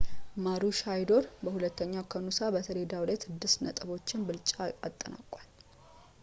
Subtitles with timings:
[0.43, 4.53] ማሩሻይዶር በሁለተኛው ከኑሳ በሰሌዳው ላይ ስድስት ነጥቦችን ብልጫ
[4.89, 5.47] አጠናቋል